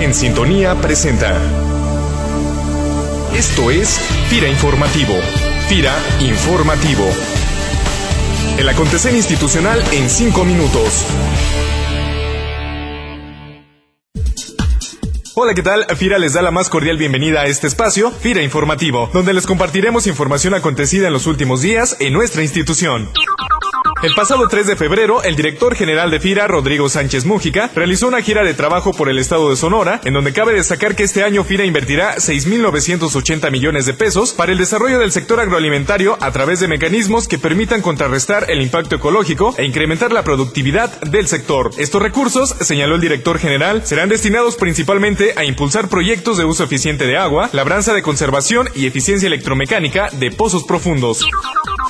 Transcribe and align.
En 0.00 0.14
Sintonía 0.14 0.76
presenta. 0.76 1.36
Esto 3.34 3.72
es 3.72 3.98
FIRA 4.30 4.48
Informativo. 4.48 5.14
FIRA 5.68 5.92
Informativo. 6.20 7.04
El 8.58 8.68
acontecer 8.68 9.12
institucional 9.12 9.82
en 9.92 10.08
cinco 10.08 10.44
minutos. 10.44 11.04
Hola, 15.34 15.54
¿qué 15.54 15.62
tal? 15.62 15.84
FIRA 15.96 16.18
les 16.18 16.32
da 16.34 16.42
la 16.42 16.52
más 16.52 16.68
cordial 16.68 16.96
bienvenida 16.96 17.40
a 17.40 17.46
este 17.46 17.66
espacio, 17.66 18.12
FIRA 18.12 18.42
Informativo, 18.42 19.10
donde 19.12 19.34
les 19.34 19.48
compartiremos 19.48 20.06
información 20.06 20.54
acontecida 20.54 21.08
en 21.08 21.12
los 21.12 21.26
últimos 21.26 21.60
días 21.60 21.96
en 21.98 22.12
nuestra 22.12 22.42
institución. 22.42 23.08
El 24.00 24.14
pasado 24.14 24.46
3 24.46 24.64
de 24.64 24.76
febrero, 24.76 25.24
el 25.24 25.34
director 25.34 25.74
general 25.74 26.12
de 26.12 26.20
FIRA, 26.20 26.46
Rodrigo 26.46 26.88
Sánchez 26.88 27.24
Mújica, 27.24 27.68
realizó 27.74 28.06
una 28.06 28.22
gira 28.22 28.44
de 28.44 28.54
trabajo 28.54 28.92
por 28.92 29.08
el 29.08 29.18
estado 29.18 29.50
de 29.50 29.56
Sonora, 29.56 30.00
en 30.04 30.14
donde 30.14 30.32
cabe 30.32 30.52
destacar 30.52 30.94
que 30.94 31.02
este 31.02 31.24
año 31.24 31.42
FIRA 31.42 31.64
invertirá 31.64 32.14
6.980 32.14 33.50
millones 33.50 33.86
de 33.86 33.94
pesos 33.94 34.32
para 34.32 34.52
el 34.52 34.58
desarrollo 34.58 35.00
del 35.00 35.10
sector 35.10 35.40
agroalimentario 35.40 36.16
a 36.20 36.30
través 36.30 36.60
de 36.60 36.68
mecanismos 36.68 37.26
que 37.26 37.38
permitan 37.38 37.82
contrarrestar 37.82 38.48
el 38.48 38.62
impacto 38.62 38.94
ecológico 38.94 39.52
e 39.58 39.64
incrementar 39.64 40.12
la 40.12 40.22
productividad 40.22 41.00
del 41.00 41.26
sector. 41.26 41.72
Estos 41.76 42.00
recursos, 42.00 42.54
señaló 42.60 42.94
el 42.94 43.00
director 43.00 43.40
general, 43.40 43.84
serán 43.84 44.08
destinados 44.08 44.54
principalmente 44.54 45.34
a 45.36 45.44
impulsar 45.44 45.88
proyectos 45.88 46.38
de 46.38 46.44
uso 46.44 46.62
eficiente 46.62 47.04
de 47.04 47.18
agua, 47.18 47.50
labranza 47.52 47.94
de 47.94 48.02
conservación 48.02 48.68
y 48.76 48.86
eficiencia 48.86 49.26
electromecánica 49.26 50.08
de 50.12 50.30
pozos 50.30 50.62
profundos. 50.62 51.24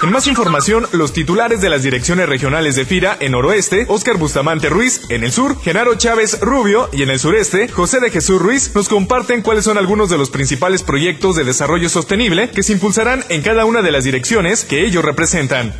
En 0.00 0.12
más 0.12 0.28
información, 0.28 0.86
los 0.92 1.12
titulares 1.12 1.60
de 1.60 1.68
las 1.68 1.82
direcciones 1.82 2.28
regionales 2.28 2.76
de 2.76 2.84
FIRA 2.84 3.16
en 3.18 3.32
noroeste, 3.32 3.84
Óscar 3.88 4.16
Bustamante 4.16 4.68
Ruiz, 4.68 5.00
en 5.08 5.24
el 5.24 5.32
sur, 5.32 5.60
Genaro 5.60 5.96
Chávez 5.96 6.40
Rubio 6.40 6.88
y 6.92 7.02
en 7.02 7.10
el 7.10 7.18
sureste, 7.18 7.66
José 7.66 7.98
de 7.98 8.10
Jesús 8.10 8.40
Ruiz, 8.40 8.72
nos 8.76 8.88
comparten 8.88 9.42
cuáles 9.42 9.64
son 9.64 9.76
algunos 9.76 10.08
de 10.08 10.16
los 10.16 10.30
principales 10.30 10.84
proyectos 10.84 11.34
de 11.34 11.42
desarrollo 11.42 11.88
sostenible 11.88 12.50
que 12.50 12.62
se 12.62 12.74
impulsarán 12.74 13.24
en 13.28 13.42
cada 13.42 13.64
una 13.64 13.82
de 13.82 13.90
las 13.90 14.04
direcciones 14.04 14.64
que 14.64 14.86
ellos 14.86 15.04
representan. 15.04 15.74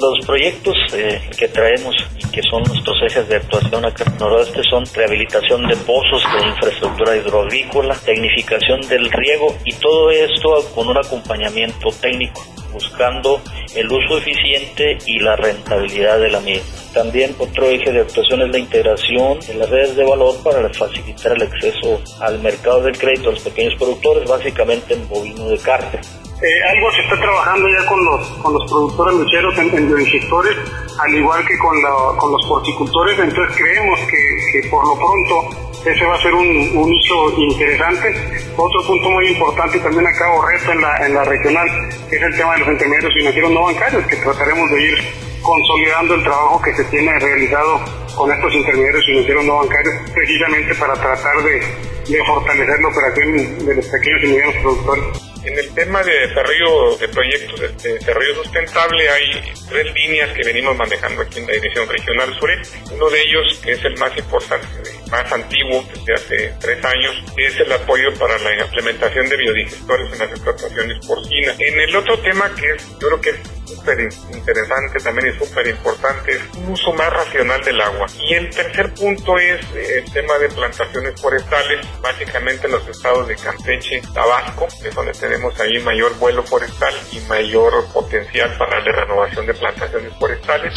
Los 0.00 0.24
proyectos 0.24 0.74
eh, 0.94 1.20
que 1.36 1.48
traemos, 1.48 1.94
que 2.32 2.40
son 2.50 2.62
nuestros 2.62 2.96
ejes 3.02 3.28
de 3.28 3.36
actuación 3.36 3.84
acá 3.84 4.04
en 4.06 4.16
noroeste, 4.16 4.62
son 4.62 4.82
rehabilitación 4.94 5.68
de 5.68 5.76
pozos 5.76 6.22
de 6.32 6.48
infraestructura 6.48 7.16
hidroagrícola, 7.16 7.94
tecnificación 7.96 8.80
del 8.88 9.10
riego 9.10 9.54
y 9.66 9.74
todo 9.74 10.10
esto 10.10 10.64
con 10.74 10.88
un 10.88 10.96
acompañamiento 10.96 11.90
técnico 12.00 12.42
buscando 12.72 13.42
el 13.74 13.92
uso 13.92 14.18
eficiente 14.18 14.96
y 15.04 15.18
la 15.18 15.36
rentabilidad 15.36 16.18
de 16.18 16.30
la 16.30 16.40
misma. 16.40 16.64
También 16.94 17.34
otro 17.38 17.68
eje 17.68 17.92
de 17.92 18.00
actuación 18.00 18.42
es 18.42 18.50
la 18.50 18.58
integración 18.58 19.38
de 19.40 19.54
las 19.54 19.68
redes 19.68 19.96
de 19.96 20.04
valor 20.04 20.34
para 20.42 20.66
facilitar 20.72 21.32
el 21.32 21.42
acceso 21.42 22.00
al 22.20 22.38
mercado 22.40 22.82
del 22.82 22.96
crédito 22.96 23.28
a 23.28 23.32
los 23.32 23.42
pequeños 23.42 23.74
productores, 23.74 24.28
básicamente 24.28 24.94
en 24.94 25.06
bovino 25.08 25.48
de 25.48 25.58
carne. 25.58 26.00
Eh, 26.42 26.46
algo 26.72 26.90
se 26.92 27.02
está 27.02 27.20
trabajando 27.20 27.68
ya 27.68 27.84
con 27.86 28.02
los, 28.02 28.28
con 28.40 28.54
los 28.54 28.64
productores 28.70 29.14
lecheros 29.16 29.58
en, 29.58 29.76
en 29.76 29.92
al 29.92 31.14
igual 31.14 31.46
que 31.46 31.58
con, 31.58 31.82
la, 31.82 31.90
con 32.16 32.32
los 32.32 32.46
porcicultores, 32.48 33.18
entonces 33.18 33.56
creemos 33.58 34.00
que, 34.00 34.60
que 34.60 34.68
por 34.68 34.86
lo 34.86 34.96
pronto 34.96 35.70
ese 35.84 36.04
va 36.06 36.14
a 36.14 36.22
ser 36.22 36.32
un, 36.32 36.46
un 36.46 36.92
interesante. 37.36 38.14
Otro 38.56 38.86
punto 38.86 39.10
muy 39.10 39.28
importante 39.28 39.78
también 39.80 40.06
acabo 40.06 40.40
reto 40.46 40.72
en 40.72 40.80
la, 40.80 41.06
en 41.06 41.14
la 41.14 41.24
regional 41.24 41.68
es 42.10 42.22
el 42.22 42.36
tema 42.36 42.54
de 42.54 42.60
los 42.60 42.68
intermediarios 42.68 43.14
financieros 43.14 43.50
no 43.50 43.62
bancarios, 43.64 44.06
que 44.06 44.16
trataremos 44.16 44.70
de 44.70 44.82
ir 44.82 44.98
consolidando 45.42 46.14
el 46.14 46.22
trabajo 46.22 46.62
que 46.62 46.74
se 46.74 46.84
tiene 46.84 47.18
realizado 47.18 47.80
con 48.16 48.32
estos 48.32 48.54
intermediarios 48.54 49.04
financieros 49.04 49.44
no 49.44 49.56
bancarios, 49.58 49.94
precisamente 50.14 50.74
para 50.74 50.94
tratar 50.94 51.36
de, 51.44 51.60
de 52.08 52.24
fortalecer 52.24 52.80
la 52.80 52.88
operación 52.88 53.66
de 53.66 53.74
los 53.74 53.86
pequeños 53.88 54.24
y 54.24 54.26
medianos 54.28 54.54
productores. 54.62 55.29
En 55.42 55.58
el 55.58 55.74
tema 55.74 56.02
de 56.02 56.28
desarrollo 56.28 56.96
de 56.96 57.08
proyectos 57.08 57.82
de 57.82 57.94
desarrollo 57.94 58.34
sustentable 58.42 59.08
hay 59.08 59.54
tres 59.70 59.94
líneas 59.94 60.30
que 60.36 60.42
venimos 60.44 60.76
manejando 60.76 61.22
aquí 61.22 61.38
en 61.38 61.46
la 61.46 61.54
Dirección 61.54 61.88
Regional 61.88 62.38
Sureste. 62.38 62.78
Uno 62.92 63.08
de 63.08 63.22
ellos, 63.22 63.60
que 63.64 63.72
es 63.72 63.84
el 63.84 63.96
más 63.96 64.16
importante, 64.18 64.66
más 65.10 65.32
antiguo, 65.32 65.82
desde 65.94 66.14
hace 66.14 66.54
tres 66.60 66.84
años, 66.84 67.24
es 67.38 67.58
el 67.58 67.72
apoyo 67.72 68.12
para 68.18 68.38
la 68.38 68.64
implementación 68.64 69.28
de 69.30 69.36
biodigestores 69.38 70.12
en 70.12 70.18
las 70.18 70.30
explotaciones 70.30 71.06
porcinas. 71.06 71.56
En 71.58 71.80
el 71.80 71.96
otro 71.96 72.18
tema 72.18 72.54
que 72.54 72.66
es, 72.74 72.88
yo 73.00 73.08
creo 73.08 73.20
que 73.20 73.30
es 73.30 73.59
súper 73.70 74.00
interesante, 74.32 74.98
también 75.02 75.28
es 75.28 75.36
súper 75.36 75.66
importante, 75.68 76.32
es 76.32 76.42
un 76.56 76.72
uso 76.72 76.92
más 76.92 77.12
racional 77.12 77.62
del 77.62 77.80
agua. 77.80 78.06
Y 78.20 78.34
el 78.34 78.50
tercer 78.50 78.92
punto 78.94 79.38
es 79.38 79.60
eh, 79.74 80.02
el 80.04 80.12
tema 80.12 80.38
de 80.38 80.48
plantaciones 80.48 81.20
forestales, 81.20 81.86
básicamente 82.02 82.66
en 82.66 82.72
los 82.72 82.86
estados 82.88 83.28
de 83.28 83.36
Campeche, 83.36 84.02
Tabasco, 84.12 84.66
es 84.84 84.94
donde 84.94 85.12
tenemos 85.12 85.58
ahí 85.60 85.78
mayor 85.80 86.16
vuelo 86.18 86.42
forestal 86.42 86.94
y 87.12 87.20
mayor 87.20 87.86
potencial 87.92 88.56
para 88.58 88.80
la 88.80 88.92
renovación 88.92 89.46
de 89.46 89.54
plantaciones 89.54 90.12
forestales. 90.18 90.74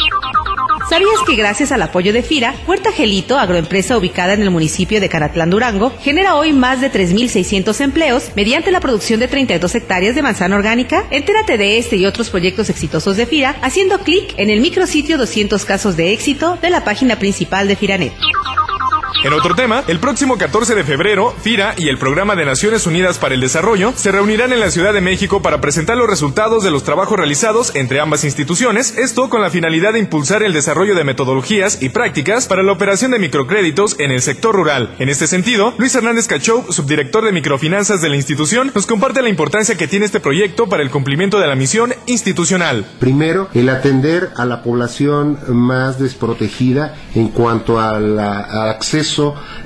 ¿Sabías 0.88 1.22
que 1.26 1.34
gracias 1.34 1.72
al 1.72 1.80
apoyo 1.80 2.12
de 2.12 2.22
FIRA, 2.22 2.54
Puerta 2.66 2.92
Gelito, 2.92 3.38
agroempresa 3.38 3.96
ubicada 3.96 4.34
en 4.34 4.42
el 4.42 4.50
municipio 4.50 5.00
de 5.00 5.08
Caratlán, 5.08 5.48
Durango, 5.48 5.92
genera 6.00 6.36
hoy 6.36 6.52
más 6.52 6.80
de 6.82 6.92
3.600 6.92 7.80
empleos 7.80 8.30
mediante 8.36 8.70
la 8.70 8.80
producción 8.80 9.18
de 9.18 9.28
32 9.28 9.74
hectáreas 9.74 10.14
de 10.14 10.22
manzana 10.22 10.56
orgánica? 10.56 11.06
Entérate 11.10 11.56
de 11.56 11.78
este 11.78 11.96
y 11.96 12.04
otros 12.04 12.28
proyectos 12.28 12.68
exitosos 12.68 13.16
de 13.16 13.24
FIRA 13.24 13.56
haciendo 13.62 14.00
clic 14.00 14.34
en 14.36 14.50
el 14.50 14.60
micrositio 14.60 15.16
200 15.16 15.64
casos 15.64 15.96
de 15.96 16.12
éxito 16.12 16.58
de 16.60 16.70
la 16.70 16.84
página 16.84 17.18
principal 17.18 17.66
de 17.66 17.76
FIRANET. 17.76 18.12
En 19.24 19.32
otro 19.32 19.54
tema, 19.54 19.82
el 19.88 20.00
próximo 20.00 20.36
14 20.36 20.74
de 20.74 20.84
febrero, 20.84 21.34
FIRA 21.40 21.72
y 21.78 21.88
el 21.88 21.96
Programa 21.96 22.36
de 22.36 22.44
Naciones 22.44 22.86
Unidas 22.86 23.16
para 23.16 23.34
el 23.34 23.40
Desarrollo 23.40 23.94
se 23.96 24.12
reunirán 24.12 24.52
en 24.52 24.60
la 24.60 24.70
Ciudad 24.70 24.92
de 24.92 25.00
México 25.00 25.40
para 25.40 25.62
presentar 25.62 25.96
los 25.96 26.10
resultados 26.10 26.62
de 26.62 26.70
los 26.70 26.84
trabajos 26.84 27.16
realizados 27.16 27.74
entre 27.74 28.00
ambas 28.00 28.24
instituciones, 28.24 28.98
esto 28.98 29.30
con 29.30 29.40
la 29.40 29.48
finalidad 29.48 29.94
de 29.94 30.00
impulsar 30.00 30.42
el 30.42 30.52
desarrollo 30.52 30.94
de 30.94 31.04
metodologías 31.04 31.80
y 31.80 31.88
prácticas 31.88 32.46
para 32.46 32.62
la 32.62 32.72
operación 32.72 33.12
de 33.12 33.18
microcréditos 33.18 33.98
en 33.98 34.10
el 34.10 34.20
sector 34.20 34.54
rural. 34.54 34.94
En 34.98 35.08
este 35.08 35.26
sentido, 35.26 35.72
Luis 35.78 35.94
Hernández 35.94 36.26
Cachou, 36.26 36.70
subdirector 36.70 37.24
de 37.24 37.32
microfinanzas 37.32 38.02
de 38.02 38.10
la 38.10 38.16
institución, 38.16 38.72
nos 38.74 38.86
comparte 38.86 39.22
la 39.22 39.30
importancia 39.30 39.78
que 39.78 39.88
tiene 39.88 40.04
este 40.04 40.20
proyecto 40.20 40.68
para 40.68 40.82
el 40.82 40.90
cumplimiento 40.90 41.40
de 41.40 41.46
la 41.46 41.56
misión 41.56 41.94
institucional. 42.04 42.84
Primero, 43.00 43.48
el 43.54 43.70
atender 43.70 44.32
a 44.36 44.44
la 44.44 44.62
población 44.62 45.38
más 45.48 45.98
desprotegida 45.98 46.94
en 47.14 47.28
cuanto 47.28 47.80
al 47.80 48.18
acceso 48.18 49.13